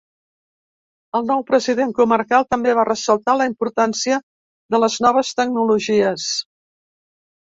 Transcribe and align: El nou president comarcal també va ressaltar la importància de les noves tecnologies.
El 1.19 1.27
nou 1.31 1.43
president 1.49 1.91
comarcal 1.99 2.47
també 2.53 2.73
va 2.79 2.85
ressaltar 2.89 3.35
la 3.41 3.47
importància 3.51 4.17
de 4.77 4.81
les 4.85 4.97
noves 5.07 5.31
tecnologies. 5.41 6.27